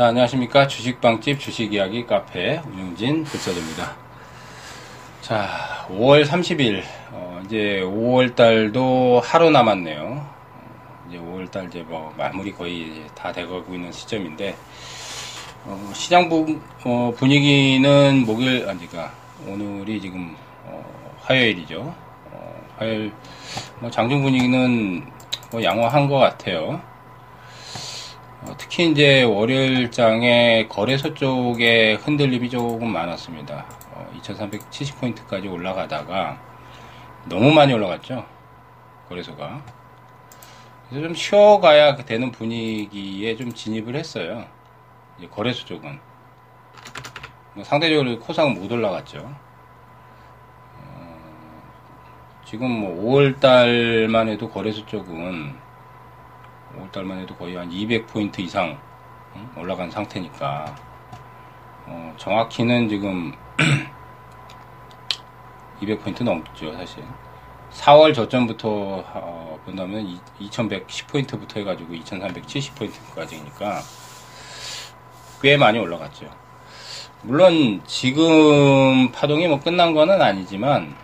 자, 0.00 0.06
안녕하십니까. 0.06 0.66
주식방집 0.66 1.38
주식이야기 1.38 2.06
카페 2.06 2.58
운영진 2.72 3.22
글서입니다 3.22 3.96
자, 5.20 5.86
5월 5.90 6.24
30일, 6.24 6.82
어, 7.10 7.42
이제 7.44 7.82
5월 7.84 8.34
달도 8.34 9.20
하루 9.22 9.50
남았네요. 9.50 10.00
어, 10.02 11.04
이제 11.06 11.18
5월 11.18 11.50
달 11.50 11.66
이제 11.66 11.82
뭐 11.82 12.14
마무리 12.16 12.50
거의 12.50 13.04
다 13.14 13.30
돼가고 13.30 13.74
있는 13.74 13.92
시점인데, 13.92 14.56
어, 15.66 15.90
시장 15.92 16.30
부, 16.30 16.58
어, 16.84 17.12
분위기는 17.14 18.24
목요일, 18.24 18.70
아니, 18.70 18.88
까 18.88 19.12
오늘이 19.46 20.00
지금, 20.00 20.34
어, 20.64 20.82
화요일이죠. 21.20 21.94
어, 22.32 22.66
화요일, 22.78 23.12
뭐 23.80 23.90
장중 23.90 24.22
분위기는 24.22 25.06
뭐 25.52 25.62
양호한 25.62 26.08
것 26.08 26.16
같아요. 26.16 26.80
어, 28.60 28.62
특히 28.62 28.90
이제 28.90 29.22
월요일장에 29.22 30.66
거래소 30.68 31.14
쪽에 31.14 31.94
흔들림이 31.94 32.50
조금 32.50 32.92
많았습니다. 32.92 33.66
어, 33.92 34.12
2370포인트까지 34.20 35.50
올라가다가 35.50 36.38
너무 37.26 37.50
많이 37.52 37.72
올라갔죠. 37.72 38.26
거래소가. 39.08 39.62
그래서 40.88 41.06
좀 41.06 41.14
쉬어가야 41.14 41.96
되는 41.96 42.30
분위기에 42.30 43.36
좀 43.36 43.52
진입을 43.52 43.96
했어요. 43.96 44.44
거래소 45.30 45.64
쪽은. 45.64 45.98
뭐 47.54 47.64
상대적으로 47.64 48.18
코상은 48.20 48.54
못 48.54 48.70
올라갔죠. 48.70 49.34
어, 50.76 51.62
지금 52.44 52.70
뭐 52.70 53.04
5월 53.04 53.40
달만 53.40 54.28
해도 54.28 54.50
거래소 54.50 54.84
쪽은 54.86 55.69
5월달만 56.76 57.20
해도 57.20 57.34
거의 57.36 57.56
한 57.56 57.70
200포인트 57.70 58.40
이상 58.40 58.78
올라간 59.56 59.90
상태니까. 59.90 60.74
어, 61.86 62.14
정확히는 62.16 62.88
지금 62.88 63.32
200포인트 65.82 66.22
넘죠 66.22 66.72
사실. 66.74 67.02
4월 67.72 68.14
저점부터 68.14 68.68
어, 68.68 69.58
본다면 69.64 70.20
2110포인트부터 70.40 71.58
해가지고 71.58 71.94
2370포인트까지니까 71.94 73.80
꽤 75.42 75.56
많이 75.56 75.78
올라갔죠. 75.78 76.28
물론 77.22 77.82
지금 77.86 79.12
파동이 79.12 79.46
뭐 79.46 79.60
끝난 79.60 79.94
거는 79.94 80.20
아니지만 80.20 80.96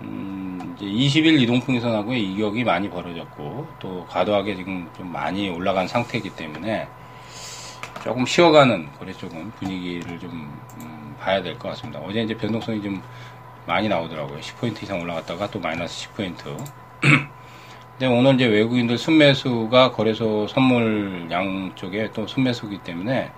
음, 0.00 0.41
20일 0.82 1.40
이동평선하고의 1.42 2.32
이격이 2.32 2.64
많이 2.64 2.90
벌어졌고 2.90 3.66
또 3.78 4.06
과도하게 4.08 4.56
지금 4.56 4.90
좀 4.96 5.12
많이 5.12 5.48
올라간 5.48 5.86
상태이기 5.86 6.30
때문에 6.30 6.88
조금 8.02 8.26
쉬어가는 8.26 8.88
거래 8.98 9.12
쪽은 9.12 9.52
분위기를 9.52 10.18
좀 10.18 10.30
음, 10.80 11.16
봐야 11.20 11.40
될 11.40 11.56
것 11.56 11.68
같습니다. 11.70 12.00
어제 12.00 12.22
이제 12.22 12.36
변동성이 12.36 12.82
좀 12.82 13.00
많이 13.66 13.88
나오더라고요. 13.88 14.40
10포인트 14.40 14.82
이상 14.82 15.00
올라갔다가 15.00 15.48
또 15.50 15.60
마이너스 15.60 16.08
10포인트. 16.08 16.56
근데 17.98 18.06
오늘 18.06 18.34
이제 18.34 18.46
외국인들 18.46 18.98
순매수가 18.98 19.92
거래소 19.92 20.48
선물 20.48 21.28
양 21.30 21.72
쪽에 21.76 22.10
또 22.12 22.26
순매수기 22.26 22.78
때문에 22.78 23.30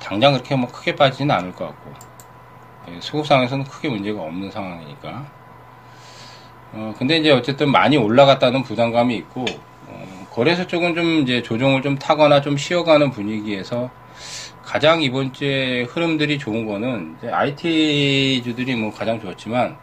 당장 0.00 0.32
그렇게 0.32 0.56
뭐 0.56 0.70
크게 0.70 0.96
빠지지는 0.96 1.34
않을 1.34 1.52
것 1.52 1.66
같고 1.66 1.92
예, 2.88 3.00
수급상에서는 3.00 3.64
크게 3.64 3.88
문제가 3.90 4.22
없는 4.22 4.50
상황이니까 4.50 5.26
어, 6.76 6.92
근데 6.98 7.18
이제 7.18 7.30
어쨌든 7.30 7.70
많이 7.70 7.96
올라갔다는 7.96 8.64
부담감이 8.64 9.16
있고, 9.16 9.44
어, 9.86 10.26
거래소 10.30 10.66
쪽은 10.66 10.96
좀 10.96 11.22
이제 11.22 11.40
조정을 11.40 11.82
좀 11.82 11.96
타거나 11.96 12.40
좀 12.40 12.56
쉬어가는 12.56 13.12
분위기에서 13.12 13.90
가장 14.60 15.00
이번 15.00 15.32
주에 15.32 15.82
흐름들이 15.84 16.36
좋은 16.38 16.66
거는 16.66 17.16
이제 17.18 17.30
IT주들이 17.30 18.74
뭐 18.74 18.90
가장 18.90 19.20
좋았지만 19.20 19.76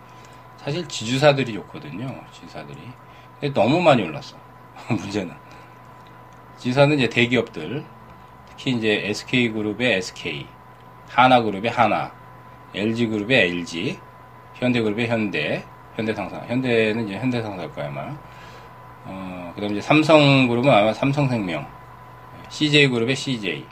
사실 0.57 0.85
지주사들이 0.85 1.53
좋거든요. 1.53 2.13
지주사들이. 2.33 2.77
근데 3.39 3.53
너무 3.53 3.81
많이 3.81 4.03
올랐어. 4.03 4.35
문제는. 4.89 5.33
지주사는 6.57 6.97
이제 6.97 7.07
대기업들, 7.07 7.85
특히 8.49 8.71
이제 8.71 9.01
SK그룹의 9.05 9.93
SK, 9.93 10.45
하나그룹의 11.07 11.71
하나, 11.71 12.13
LG그룹의 12.75 13.49
LG, 13.49 13.97
현대그룹의 14.55 15.07
현대, 15.07 15.63
현대상사. 15.95 16.37
현대는 16.47 17.07
이제 17.07 17.17
현대상사일 17.17 17.71
거야, 17.71 17.87
아마. 17.87 18.17
어, 19.05 19.51
그 19.55 19.61
다음에 19.61 19.73
이제 19.73 19.81
삼성그룹은 19.81 20.71
아마 20.71 20.93
삼성생명. 20.93 21.65
CJ그룹의 22.49 23.15
CJ. 23.15 23.65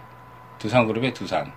두산그룹의 0.58 1.14
두산. 1.14 1.52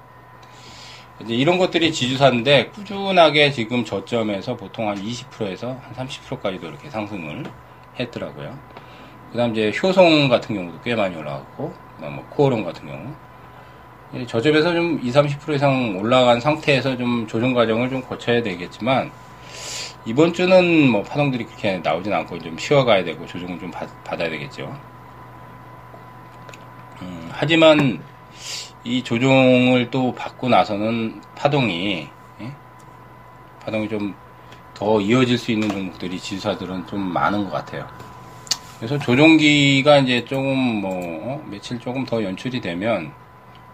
이제 1.20 1.34
이런 1.34 1.58
것들이 1.58 1.92
지주사인데 1.92 2.70
꾸준하게 2.70 3.50
지금 3.52 3.84
저점에서 3.84 4.56
보통 4.56 4.88
한 4.88 4.96
20%에서 4.96 5.78
한 5.82 6.06
30%까지도 6.06 6.68
이렇게 6.68 6.90
상승을 6.90 7.44
했더라고요. 7.98 8.58
그 9.30 9.38
다음 9.38 9.52
이제 9.52 9.72
효성 9.82 10.28
같은 10.28 10.54
경우도 10.54 10.80
꽤 10.82 10.94
많이 10.94 11.16
올라갔고, 11.16 11.72
그 11.96 12.02
다음 12.02 12.16
뭐 12.16 12.26
코어롱 12.30 12.64
같은 12.64 12.86
경우. 12.86 14.26
저점에서 14.26 14.74
좀 14.74 15.00
20, 15.02 15.22
30% 15.40 15.54
이상 15.54 15.96
올라간 15.96 16.38
상태에서 16.40 16.96
좀 16.96 17.26
조정 17.26 17.54
과정을 17.54 17.88
좀 17.88 18.02
거쳐야 18.02 18.42
되겠지만, 18.42 19.10
이번 20.04 20.32
주는 20.32 20.88
뭐 20.90 21.02
파동들이 21.02 21.44
그렇게 21.44 21.78
나오진 21.78 22.12
않고 22.12 22.38
좀 22.40 22.58
쉬어가야 22.58 23.04
되고 23.04 23.24
조정을 23.26 23.58
좀 23.58 23.70
받, 23.70 23.88
아야 24.06 24.28
되겠죠. 24.30 24.74
음, 27.02 27.28
하지만 27.32 28.02
이 28.84 29.02
조정을 29.02 29.90
또 29.90 30.14
받고 30.14 30.48
나서는 30.48 31.20
파동이 31.36 32.08
예? 32.40 32.52
파동이 33.64 33.88
좀 33.88 34.14
더 34.82 35.00
이어질 35.00 35.38
수 35.38 35.52
있는 35.52 35.68
종목들이 35.68 36.18
지수사들은 36.18 36.88
좀 36.88 37.00
많은 37.00 37.44
것 37.44 37.52
같아요. 37.52 37.86
그래서 38.78 38.98
조정기가 38.98 39.98
이제 39.98 40.24
조금 40.24 40.56
뭐 40.80 40.90
어? 41.22 41.44
며칠 41.48 41.78
조금 41.78 42.04
더 42.04 42.20
연출이 42.20 42.60
되면 42.60 43.12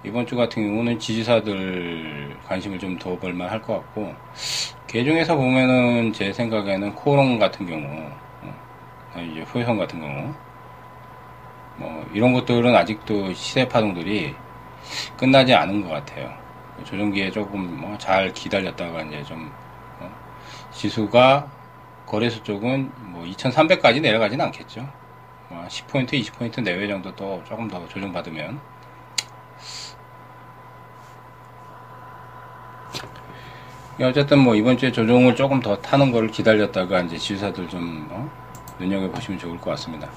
이번 0.04 0.26
주 0.26 0.36
같은 0.36 0.66
경우는 0.66 0.98
지지사들 0.98 2.36
관심을 2.46 2.78
좀더 2.78 3.16
볼만 3.18 3.48
할 3.48 3.62
것 3.62 3.74
같고 3.74 4.14
개중에서 4.88 5.36
보면은 5.36 6.12
제 6.12 6.32
생각에는 6.32 6.94
코롱 6.96 7.38
같은 7.38 7.64
경우 7.66 8.10
어, 8.40 9.20
이제 9.22 9.42
후회성 9.42 9.78
같은 9.78 10.00
경우 10.00 10.38
뭐 11.74 12.04
이런 12.10 12.32
것들은 12.32 12.74
아직도 12.74 13.32
시세 13.34 13.68
파동들이 13.68 14.42
끝나지 15.16 15.54
않은 15.54 15.82
것 15.82 15.88
같아요. 15.90 16.38
조정기에 16.84 17.30
조금 17.32 17.80
뭐 17.80 17.98
잘 17.98 18.32
기다렸다가 18.32 19.02
이제 19.04 19.24
좀 19.24 19.56
어, 20.00 20.20
지수가 20.70 21.52
거래소 22.06 22.42
쪽은 22.42 22.94
뭐 22.98 23.26
2,300까지 23.26 24.00
내려가지는 24.02 24.44
않겠죠. 24.46 24.94
뭐 25.48 25.68
10포인트, 25.68 26.14
20포인트 26.14 26.62
내외 26.62 26.88
정도 26.88 27.14
또 27.16 27.44
조금 27.44 27.68
더 27.68 27.86
조정받으면 27.88 28.64
어쨌든 34.00 34.38
뭐 34.38 34.54
이번 34.54 34.78
주에 34.78 34.92
조정을 34.92 35.34
조금 35.34 35.60
더 35.60 35.76
타는 35.76 36.12
거를 36.12 36.30
기다렸다가 36.30 37.00
이제 37.00 37.18
지주사들 37.18 37.68
좀 37.68 38.06
어? 38.10 38.30
눈여겨보시면 38.78 39.40
좋을 39.40 39.58
것 39.58 39.70
같습니다. 39.70 40.08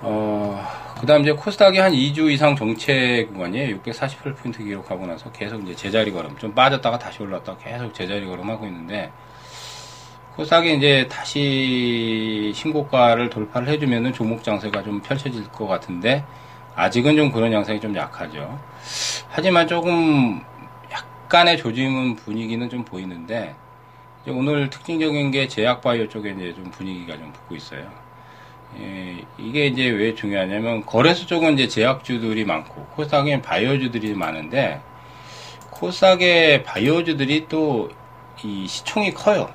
어, 0.00 0.64
그 1.00 1.06
다음 1.06 1.22
이제 1.22 1.32
코스닥이 1.32 1.78
한 1.78 1.92
2주 1.92 2.30
이상 2.30 2.54
정체 2.54 3.26
구간이에요. 3.32 3.78
648포인트 3.80 4.58
기록하고 4.58 5.06
나서 5.06 5.30
계속 5.32 5.62
이제 5.62 5.74
제자리 5.74 6.12
걸음. 6.12 6.36
좀 6.38 6.54
빠졌다가 6.54 6.98
다시 6.98 7.22
올랐다가 7.22 7.58
계속 7.58 7.92
제자리 7.92 8.24
걸음 8.24 8.48
하고 8.48 8.66
있는데, 8.66 9.10
코스닥이 10.36 10.76
이제 10.76 11.08
다시 11.10 12.52
신고가를 12.54 13.28
돌파를 13.28 13.68
해주면은 13.68 14.12
종목 14.12 14.44
장세가 14.44 14.84
좀 14.84 15.00
펼쳐질 15.00 15.44
것 15.48 15.66
같은데, 15.66 16.24
아직은 16.76 17.16
좀 17.16 17.32
그런 17.32 17.52
양상이 17.52 17.80
좀 17.80 17.96
약하죠. 17.96 18.56
하지만 19.28 19.66
조금 19.66 20.40
약간의 21.28 21.58
조짐은 21.58 22.16
분위기는 22.16 22.68
좀 22.70 22.84
보이는데 22.84 23.54
오늘 24.26 24.70
특징적인 24.70 25.30
게 25.30 25.46
제약바이오 25.46 26.08
쪽에 26.08 26.30
이제 26.30 26.54
좀 26.54 26.70
분위기가 26.70 27.16
좀 27.16 27.32
붙고 27.32 27.54
있어요. 27.54 27.86
예, 28.80 29.24
이게 29.38 29.66
이제 29.66 29.88
왜 29.88 30.14
중요하냐면 30.14 30.84
거래소 30.86 31.26
쪽은 31.26 31.54
이제 31.54 31.68
제약주들이 31.68 32.44
많고 32.44 32.86
코스닥엔 32.94 33.42
바이오주들이 33.42 34.14
많은데 34.14 34.80
코스닥의 35.70 36.64
바이오주들이 36.64 37.48
또 37.48 37.90
이 38.44 38.66
시총이 38.68 39.14
커요. 39.14 39.52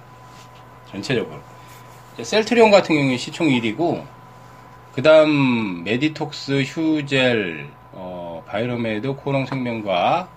전체적으로. 0.92 1.40
셀트리온 2.22 2.70
같은 2.70 2.96
경우에 2.96 3.18
시총 3.18 3.48
1위고 3.48 4.04
그 4.94 5.02
다음 5.02 5.84
메디톡스, 5.84 6.64
휴젤, 6.64 7.70
어, 7.94 8.44
바이로메드, 8.46 9.16
코오롱생명과학 9.16 10.28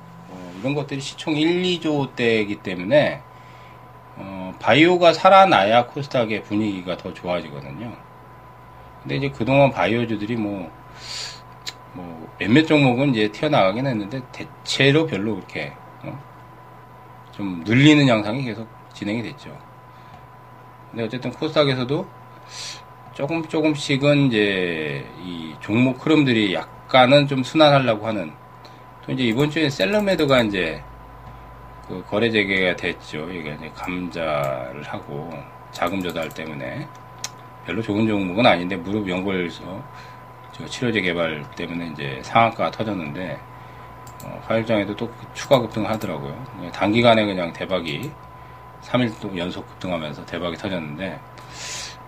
이런 0.59 0.75
것들이 0.75 1.01
시총 1.01 1.37
1, 1.37 1.63
2조 1.63 2.15
대이기 2.15 2.57
때문에 2.57 3.21
어, 4.17 4.55
바이오가 4.61 5.13
살아나야 5.13 5.87
코스닥의 5.87 6.45
분위기가 6.45 6.97
더 6.97 7.13
좋아지거든요. 7.13 7.93
근데 9.03 9.17
이제 9.17 9.29
그동안 9.31 9.71
바이오주들이 9.71 10.37
뭐 10.37 10.71
뭐 11.97 12.35
몇몇 12.39 12.67
종목은 12.67 13.11
이제 13.11 13.29
튀어나가긴 13.33 13.87
했는데 13.87 14.21
대체로 14.31 15.07
별로 15.07 15.35
그렇게 15.35 15.73
어? 16.03 16.23
좀 17.33 17.63
눌리는 17.65 18.07
양상이 18.07 18.45
계속 18.45 18.69
진행이 18.93 19.23
됐죠. 19.23 19.57
근데 20.91 21.05
어쨌든 21.05 21.33
코스닥에서도 21.33 22.07
조금 23.15 23.49
조금씩은 23.49 24.27
이제 24.27 25.07
이 25.25 25.55
종목 25.61 26.05
흐름들이 26.05 26.53
약간은 26.55 27.27
좀 27.27 27.43
순환하려고 27.43 28.07
하는 28.07 28.33
또 29.07 29.13
이제 29.13 29.23
이번 29.23 29.49
주에 29.51 29.71
셀러메드가 29.71 30.43
이제 30.43 30.83
그 31.87 32.05
거래 32.09 32.29
재개가 32.29 32.75
됐죠. 32.75 33.31
이게 33.31 33.55
이제 33.55 33.71
감자를 33.73 34.83
하고 34.83 35.31
자금 35.71 36.03
조달 36.03 36.29
때문에 36.29 36.89
별로 37.65 37.81
좋은 37.81 38.07
종목은 38.07 38.45
아닌데 38.45 38.75
무릎 38.75 39.09
연골에서 39.09 39.85
치료제 40.69 41.01
개발 41.01 41.49
때문에 41.55 41.91
이제 41.93 42.21
상한가가 42.25 42.71
터졌는데 42.73 43.39
어, 44.25 44.43
화일장에도 44.45 44.97
또 44.97 45.09
추가 45.35 45.61
급등을 45.61 45.89
하더라고요. 45.89 46.35
단기간에 46.73 47.27
그냥 47.27 47.53
대박이 47.53 48.11
3일 48.83 49.21
동 49.21 49.39
연속 49.39 49.69
급등하면서 49.69 50.27
대박이 50.27 50.57
터졌는데 50.57 51.21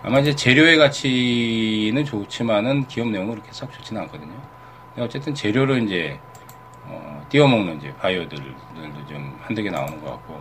아마 0.02 0.18
이제 0.18 0.34
재료의 0.34 0.78
가치는 0.78 2.04
좋지만은 2.04 2.88
기업 2.88 3.08
내용은 3.08 3.32
그렇게 3.32 3.52
썩 3.52 3.72
좋지는 3.72 4.02
않거든요. 4.02 4.34
어쨌든 4.96 5.34
재료를 5.34 5.84
이제 5.84 6.18
어, 6.88 7.24
띄워먹는 7.28 7.76
이제 7.78 7.94
바이오들도 7.96 9.06
좀 9.08 9.38
한두 9.42 9.62
개 9.62 9.70
나오는 9.70 10.00
것 10.02 10.10
같고 10.12 10.40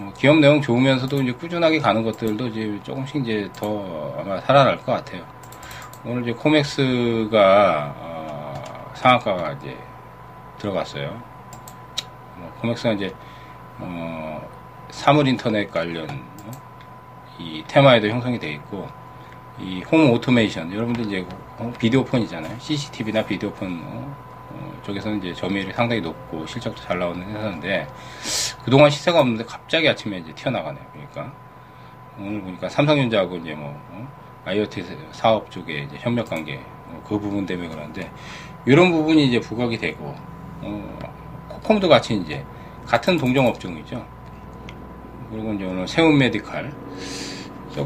어, 0.00 0.12
기업 0.16 0.38
내용 0.38 0.60
좋으면서도 0.60 1.22
이제 1.22 1.32
꾸준하게 1.32 1.80
가는 1.80 2.02
것들도 2.02 2.46
이제 2.48 2.80
조금씩 2.82 3.16
이제 3.16 3.48
더 3.54 4.14
아마 4.18 4.40
살아날 4.40 4.78
것 4.78 4.92
같아요. 4.92 5.22
오늘 6.04 6.22
이제 6.22 6.32
코맥스가 6.32 7.94
어, 7.96 8.92
상한가가 8.94 9.52
이제 9.52 9.76
들어갔어요. 10.58 11.22
뭐 12.36 12.52
코맥스가 12.60 12.92
이제 12.92 13.14
어, 13.78 14.48
사물 14.90 15.28
인터넷 15.28 15.70
관련 15.70 16.08
어, 16.10 16.50
이 17.38 17.62
테마에도 17.66 18.08
형성이 18.08 18.38
되어 18.38 18.50
있고 18.52 18.88
이 19.60 19.82
홈 19.92 20.10
오토메이션 20.10 20.72
여러분들 20.72 21.06
이제 21.06 21.26
비디오폰이잖아요. 21.78 22.58
CCTV나 22.58 23.24
비디오폰 23.24 23.80
어, 23.84 24.16
어, 24.16 24.31
쪽에서는 24.82 25.18
이제 25.18 25.34
점유율이 25.34 25.72
상당히 25.72 26.00
높고 26.00 26.46
실적도 26.46 26.80
잘 26.82 26.98
나오는 26.98 27.22
회사인데 27.28 27.86
그동안 28.64 28.90
시세가 28.90 29.20
없는데 29.20 29.44
갑자기 29.44 29.88
아침에 29.88 30.18
이제 30.18 30.32
튀어나가네요. 30.34 30.84
그러니까 30.92 31.32
오늘 32.18 32.40
보니까 32.42 32.68
삼성전자하고 32.68 33.36
이제 33.38 33.54
뭐 33.54 33.68
어? 33.90 34.08
IoT 34.44 34.84
사업 35.12 35.50
쪽에 35.50 35.86
이제 35.88 35.96
협력 35.98 36.28
관계 36.28 36.56
어, 36.88 37.02
그 37.06 37.18
부분 37.18 37.46
때문에 37.46 37.68
그러는데 37.68 38.10
이런 38.66 38.90
부분이 38.90 39.26
이제 39.26 39.40
부각이 39.40 39.78
되고 39.78 40.14
어, 40.60 40.98
코컴도 41.48 41.88
같이 41.88 42.14
이제 42.14 42.44
같은 42.86 43.16
동종 43.16 43.46
업종이죠. 43.46 44.04
그리고 45.30 45.52
이제 45.54 45.64
오늘 45.64 45.88
세운 45.88 46.18
메디칼 46.18 46.72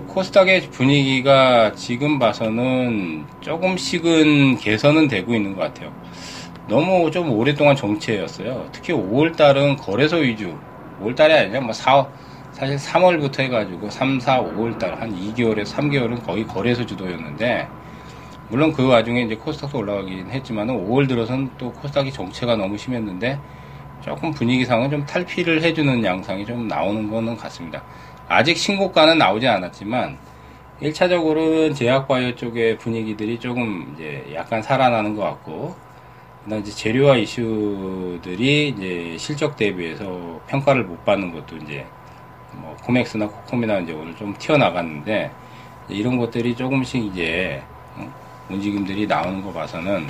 코스닥의 0.08 0.62
분위기가 0.70 1.72
지금 1.72 2.18
봐서는 2.18 3.24
조금씩은 3.40 4.58
개선은 4.58 5.06
되고 5.06 5.32
있는 5.32 5.54
것 5.54 5.62
같아요. 5.62 5.92
너무 6.68 7.10
좀 7.12 7.30
오랫동안 7.30 7.76
정체였어요. 7.76 8.68
특히 8.72 8.92
5월달은 8.92 9.78
거래소 9.78 10.16
위주, 10.16 10.56
5월달이 11.00 11.30
아니라 11.30 11.60
뭐 11.60 11.72
4, 11.72 12.06
사실 12.50 12.76
3월부터 12.76 13.40
해가지고 13.40 13.88
3, 13.88 14.18
4, 14.18 14.42
5월달 14.42 14.96
한 14.96 15.14
2개월에서 15.14 15.76
3개월은 15.76 16.24
거의 16.24 16.44
거래소 16.44 16.84
주도였는데 16.84 17.68
물론 18.48 18.72
그 18.72 18.86
와중에 18.88 19.22
이제 19.22 19.36
코스닥도 19.36 19.78
올라가긴 19.78 20.30
했지만 20.30 20.68
5월 20.68 21.08
들어서는 21.08 21.50
또 21.56 21.72
코스닥이 21.72 22.12
정체가 22.12 22.56
너무 22.56 22.76
심했는데 22.76 23.38
조금 24.00 24.32
분위기상은 24.32 24.90
좀 24.90 25.06
탈피를 25.06 25.62
해주는 25.62 26.04
양상이 26.04 26.44
좀 26.44 26.66
나오는 26.66 27.10
거는 27.10 27.36
같습니다. 27.36 27.82
아직 28.28 28.56
신고가는 28.56 29.18
나오지 29.18 29.46
않았지만 29.46 30.18
1차적으로는 30.82 31.74
제약바이오 31.74 32.34
쪽의 32.34 32.78
분위기들이 32.78 33.38
조금 33.38 33.94
이제 33.94 34.24
약간 34.34 34.62
살아나는 34.62 35.14
것 35.14 35.22
같고 35.22 35.85
그다음 36.46 36.60
이제 36.62 36.70
재료와 36.70 37.16
이슈들이 37.16 38.68
이제 38.68 39.16
실적 39.18 39.56
대비해서 39.56 40.40
평가를 40.46 40.84
못 40.84 41.04
받는 41.04 41.32
것도 41.32 41.56
이제 41.56 41.84
뭐 42.52 42.76
코맥스나 42.84 43.26
코콤이나 43.26 43.80
이제 43.80 43.92
오늘 43.92 44.14
좀 44.14 44.32
튀어나갔는데 44.38 45.32
이런 45.88 46.16
것들이 46.16 46.54
조금씩 46.54 47.04
이제 47.06 47.60
어, 47.96 48.08
움직임들이 48.48 49.08
나오는 49.08 49.42
거 49.42 49.52
봐서는 49.52 50.08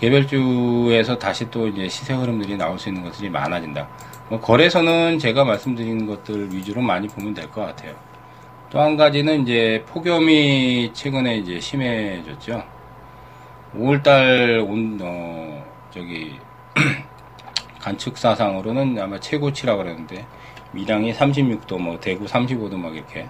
개별주에서 0.00 1.18
다시 1.18 1.50
또 1.50 1.68
이제 1.68 1.86
시세 1.86 2.14
흐름들이 2.14 2.56
나올 2.56 2.78
수 2.78 2.88
있는 2.88 3.02
것들이 3.04 3.28
많아진다. 3.28 3.86
뭐 4.30 4.40
거래소는 4.40 5.18
제가 5.18 5.44
말씀드린 5.44 6.06
것들 6.06 6.50
위주로 6.50 6.80
많이 6.80 7.06
보면 7.08 7.34
될 7.34 7.50
것 7.50 7.60
같아요. 7.66 7.94
또 8.70 8.80
한 8.80 8.96
가지는 8.96 9.42
이제 9.42 9.84
폭염이 9.86 10.92
최근에 10.94 11.36
이제 11.36 11.60
심해졌죠. 11.60 12.64
5월달 13.74 14.68
온, 14.68 14.98
어, 15.02 15.64
저기, 15.90 16.38
관측사상으로는 17.80 18.98
아마 19.00 19.18
최고치라고 19.18 19.82
그랬는데, 19.82 20.26
밀양이 20.72 21.12
36도, 21.12 21.78
뭐 21.78 22.00
대구 22.00 22.24
35도 22.24 22.76
막 22.76 22.94
이렇게 22.94 23.28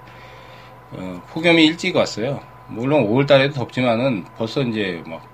어, 0.93 1.23
폭염이 1.31 1.65
일찍 1.65 1.97
왔어요. 1.97 2.41
물론 2.69 3.06
5월달에도 3.09 3.55
덥지만은 3.55 4.25
벌써 4.37 4.62
이제 4.62 5.03
막 5.06 5.27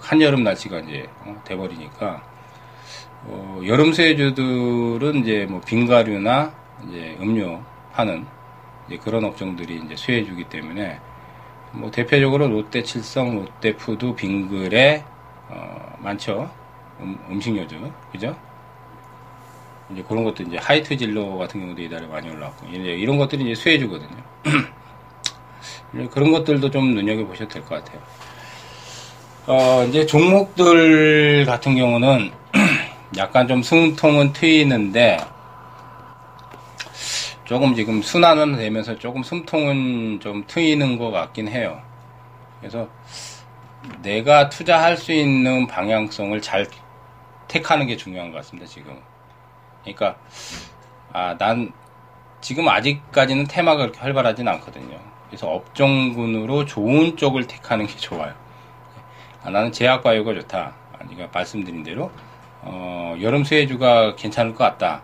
한여름 0.00 0.42
날씨가 0.44 0.80
이제 0.80 1.08
어, 1.20 1.40
돼버리니까 1.44 2.22
어, 3.24 3.60
여름 3.66 3.92
수혜주들은 3.92 5.22
이제 5.22 5.46
뭐 5.48 5.60
빙과류나 5.60 6.52
이제 6.88 7.16
음료 7.20 7.62
파는 7.92 8.26
이제 8.86 8.98
그런 8.98 9.24
업종들이 9.24 9.80
이제 9.84 9.96
수혜주기 9.96 10.44
때문에 10.44 10.98
뭐 11.72 11.90
대표적으로 11.90 12.48
롯데 12.48 12.82
칠성, 12.82 13.36
롯데 13.36 13.76
푸드, 13.76 14.14
빙그레 14.14 15.04
어, 15.48 15.96
많죠. 16.00 16.50
음, 17.00 17.18
음식료죠, 17.30 17.92
그죠? 18.12 18.36
이제 19.90 20.02
그런 20.08 20.24
것도 20.24 20.42
이제 20.44 20.56
하이트 20.58 20.96
진로 20.96 21.36
같은 21.38 21.60
경우도 21.60 21.82
이달에 21.82 22.06
많이 22.06 22.30
올라왔고 22.30 22.66
이제 22.68 22.78
이런 22.92 23.18
것들이 23.18 23.44
이제 23.44 23.54
수혜주거든요. 23.54 24.22
그런 26.10 26.32
것들도 26.32 26.70
좀 26.70 26.94
눈여겨 26.94 27.26
보셔도 27.26 27.48
될 27.50 27.62
것 27.62 27.84
같아요. 27.84 28.00
어, 29.46 29.84
이제 29.88 30.06
종목들 30.06 31.44
같은 31.44 31.74
경우는 31.76 32.30
약간 33.18 33.48
좀 33.48 33.62
숨통은 33.62 34.32
트이는데 34.32 35.18
조금 37.44 37.74
지금 37.74 38.02
순환은 38.02 38.56
되면서 38.56 38.98
조금 38.98 39.22
숨통은 39.22 40.20
좀 40.20 40.44
트이는 40.46 40.98
것 40.98 41.10
같긴 41.10 41.48
해요. 41.48 41.80
그래서 42.60 42.88
내가 44.02 44.48
투자할 44.48 44.96
수 44.96 45.12
있는 45.12 45.66
방향성을 45.66 46.40
잘 46.40 46.66
택하는 47.48 47.86
게 47.86 47.96
중요한 47.96 48.30
것 48.30 48.38
같습니다, 48.38 48.68
지금. 48.68 48.98
그러니까 49.82 50.16
아, 51.12 51.36
난 51.38 51.72
지금 52.40 52.68
아직까지는 52.68 53.46
테마가 53.46 53.78
그렇게 53.78 54.00
활발하진 54.00 54.46
않거든요. 54.48 54.98
그래서 55.26 55.48
업종군으로 55.48 56.64
좋은 56.64 57.16
쪽을 57.16 57.46
택하는 57.46 57.86
게 57.86 57.96
좋아요. 57.96 58.34
아, 59.42 59.50
나는 59.50 59.72
제약바이오가 59.72 60.34
좋다. 60.34 60.74
아니가 60.98 61.28
말씀드린 61.32 61.82
대로 61.82 62.10
어, 62.60 63.16
여름 63.20 63.42
수혜주가 63.42 64.14
괜찮을 64.14 64.54
것 64.54 64.64
같다. 64.64 65.02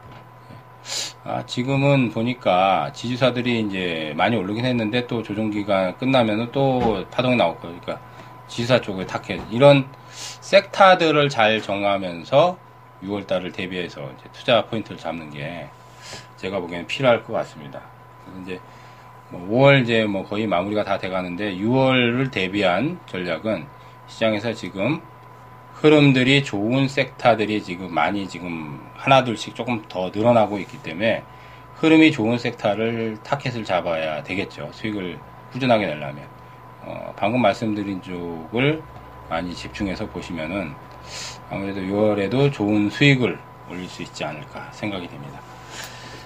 아, 1.24 1.44
지금은 1.46 2.10
보니까 2.10 2.92
지주사들이 2.94 3.60
이제 3.60 4.14
많이 4.16 4.36
오르긴 4.36 4.64
했는데 4.64 5.06
또 5.06 5.22
조정기가 5.22 5.96
끝나면은 5.96 6.50
또 6.52 7.04
파동이 7.10 7.36
나올 7.36 7.58
거니까 7.58 7.80
그러니까 7.84 8.06
지주사 8.48 8.80
쪽에 8.80 9.06
타켓 9.06 9.40
이런 9.50 9.86
섹타들을 10.10 11.28
잘 11.28 11.60
정하면서 11.60 12.58
6월 13.04 13.26
달을 13.26 13.52
대비해서 13.52 14.10
이제 14.18 14.28
투자 14.32 14.64
포인트를 14.64 14.98
잡는 14.98 15.30
게 15.30 15.68
제가 16.36 16.58
보기에는 16.60 16.86
필요할 16.86 17.24
것 17.24 17.32
같습니다. 17.34 17.82
이제 18.42 18.60
뭐 19.30 19.46
5월 19.48 19.82
이제 19.82 20.04
뭐 20.04 20.24
거의 20.24 20.46
마무리가 20.46 20.84
다 20.84 20.98
돼가는데 20.98 21.56
6월을 21.56 22.30
대비한 22.30 22.98
전략은 23.06 23.66
시장에서 24.06 24.52
지금 24.54 25.00
흐름들이 25.74 26.42
좋은 26.42 26.88
섹터들이 26.88 27.62
지금 27.62 27.92
많이 27.92 28.28
지금 28.28 28.80
하나 28.98 29.24
둘씩 29.24 29.54
조금 29.54 29.82
더 29.88 30.10
늘어나고 30.14 30.58
있기 30.58 30.82
때문에 30.82 31.22
흐름이 31.76 32.10
좋은 32.10 32.36
섹터를 32.36 33.18
타켓을 33.22 33.64
잡아야 33.64 34.22
되겠죠. 34.24 34.70
수익을 34.72 35.18
꾸준하게 35.52 35.86
내려면. 35.86 36.26
어, 36.82 37.14
방금 37.16 37.40
말씀드린 37.40 38.02
쪽을 38.02 38.82
많이 39.30 39.54
집중해서 39.54 40.06
보시면은 40.08 40.74
아무래도 41.48 41.80
6월에도 41.80 42.52
좋은 42.52 42.90
수익을 42.90 43.38
올릴 43.70 43.88
수 43.88 44.02
있지 44.02 44.24
않을까 44.24 44.70
생각이 44.72 45.06
됩니다. 45.08 45.40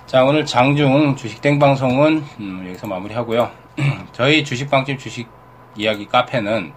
자, 0.07 0.25
오늘 0.25 0.47
장중 0.47 1.17
주식 1.17 1.41
땡방송은 1.43 2.25
음, 2.41 2.65
여기서 2.69 2.87
마무리하고요. 2.87 3.51
저희 4.13 4.45
주식방집 4.45 4.99
주식 4.99 5.29
이야기 5.77 6.07
카페는 6.07 6.73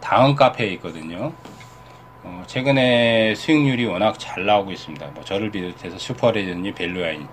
다음 0.00 0.34
카페에 0.34 0.68
있거든요. 0.74 1.32
어, 2.24 2.42
최근에 2.46 3.34
수익률이 3.34 3.84
워낙 3.86 4.18
잘 4.18 4.44
나오고 4.46 4.70
있습니다. 4.72 5.06
뭐 5.08 5.24
저를 5.24 5.50
비롯해서 5.50 5.98
슈퍼레전이 5.98 6.72
벨루아인, 6.72 7.26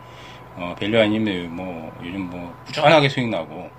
어, 0.55 0.75
벨루아인이 0.79 1.19
뭐 1.48 1.91
요즘 2.03 2.29
뭐 2.29 2.53
꾸준하게 2.65 3.10
수익 3.10 3.29
나고 3.29 3.69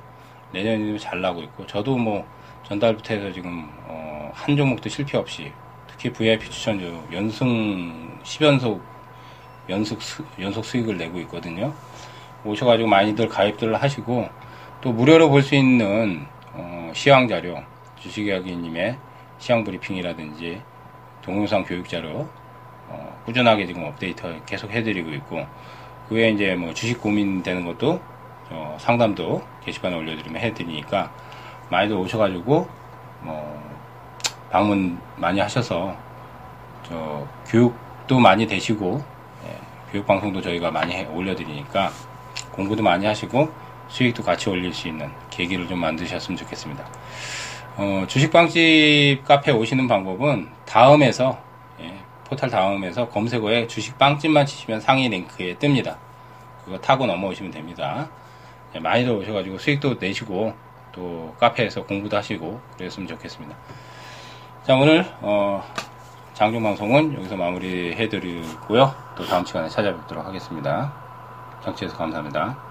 내년에도 0.53 0.99
잘 0.99 1.21
나고 1.21 1.43
있고 1.43 1.67
저도 1.67 1.97
뭐 1.97 2.25
전달부터 2.65 3.15
해서 3.15 3.33
지금 3.33 3.69
어, 3.87 4.31
한 4.35 4.57
종목도 4.57 4.89
실패 4.89 5.19
없이 5.19 5.53
특히 5.89 6.13
VIP 6.13 6.49
추천주 6.51 7.03
연승 7.13 8.19
10연속 8.23 8.81
연속 9.69 10.03
수, 10.03 10.25
연속 10.41 10.65
수익을 10.65 10.97
내고 10.97 11.19
있거든요. 11.21 11.75
오셔가지고 12.45 12.89
많이들 12.89 13.29
가입들을 13.29 13.75
하시고 13.83 14.29
또 14.81 14.93
무료로 14.93 15.29
볼 15.29 15.43
수 15.43 15.55
있는 15.57 16.27
어, 16.53 16.91
시황 16.95 17.29
자료 17.29 17.63
주식이야기님의 18.01 18.97
시황 19.39 19.65
브리핑이라든지 19.65 20.63
동영상 21.23 21.65
교육 21.65 21.89
자료 21.89 22.29
어, 22.89 23.23
꾸준하게 23.27 23.67
지금 23.67 23.85
업데이트 23.85 24.41
계속 24.47 24.71
해드리고 24.71 25.11
있고 25.11 25.47
그 26.09 26.15
외에 26.17 26.31
이제 26.31 26.55
뭐 26.55 26.75
주식 26.75 27.01
고민되는 27.01 27.65
것도 27.65 28.01
어, 28.51 28.77
상담도 28.81 29.43
게시판에 29.65 29.95
올려드리면 29.97 30.41
해드리니까 30.43 31.13
많이들 31.71 31.97
오셔가지고 31.97 32.69
뭐 33.21 33.71
방문 34.51 34.99
많이 35.17 35.39
하셔서 35.39 35.95
저 36.83 37.27
교육도 37.47 38.19
많이 38.19 38.47
되시고 38.49 39.01
예, 39.47 39.57
교육 39.93 40.07
방송도 40.07 40.41
저희가 40.43 40.73
많이 40.73 40.93
해- 40.95 41.05
올려드리니까 41.07 41.91
공부도 42.51 42.83
많이 42.83 43.07
하시고 43.07 43.49
수익도 43.87 44.25
같이 44.25 44.49
올릴 44.51 44.73
수 44.75 44.89
있는 44.89 45.09
계기를 45.31 45.69
좀 45.69 45.79
만드셨으면 45.79 46.37
좋겠습니다. 46.39 46.85
어, 47.77 48.05
주식빵집 48.07 49.25
카페 49.25 49.53
오시는 49.53 49.87
방법은 49.87 50.49
다음에서 50.67 51.39
예, 51.81 51.95
포탈 52.25 52.51
다음에서 52.51 53.09
검색어에 53.09 53.67
주식빵집만 53.69 54.47
치시면 54.47 54.81
상위 54.81 55.09
링크에 55.09 55.55
뜹니다. 55.55 55.97
그거 56.65 56.79
타고 56.79 57.07
넘어오시면 57.07 57.53
됩니다. 57.53 58.09
예, 58.75 58.81
많이들 58.81 59.13
오셔가지고 59.13 59.59
수익도 59.59 59.95
내시고 60.01 60.53
또 60.93 61.35
카페에서 61.39 61.85
공부도 61.85 62.17
하시고 62.17 62.61
그랬으면 62.77 63.09
좋겠습니다. 63.09 63.57
자 64.65 64.75
오늘 64.75 65.07
어, 65.21 65.65
장중 66.35 66.63
방송은 66.63 67.15
여기서 67.15 67.37
마무리해드리고요. 67.37 68.95
또 69.17 69.25
다음 69.27 69.45
시간에 69.45 69.69
찾아뵙도록 69.69 70.27
하겠습니다. 70.27 70.93
청취해서 71.63 71.97
감사합니다. 71.97 72.70